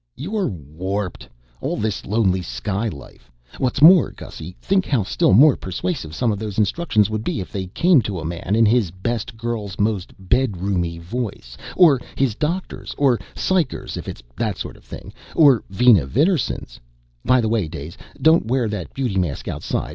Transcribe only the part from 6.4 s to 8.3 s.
instructions would be if they came to a